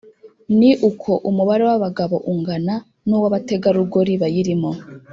[0.59, 2.75] ni uko umubare w’abagabo ungana
[3.07, 4.71] n’uw’abategarugoli bayirimo